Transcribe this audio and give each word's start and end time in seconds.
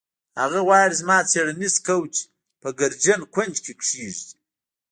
هغه 0.41 0.59
غواړي 0.67 0.93
زما 1.01 1.17
څیړنیز 1.31 1.75
کوچ 1.87 2.13
په 2.61 2.69
ګردجن 2.79 3.19
کونج 3.33 3.55
کې 3.63 3.73
کیږدي 3.83 4.09